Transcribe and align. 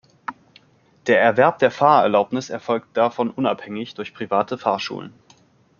Der 1.05 1.21
Erwerb 1.21 1.59
der 1.59 1.69
Fahrerlaubnis 1.69 2.49
erfolgt 2.49 2.97
davon 2.97 3.29
unabhängig 3.29 3.93
durch 3.93 4.15
private 4.15 4.57
Fahrschulen. 4.57 5.13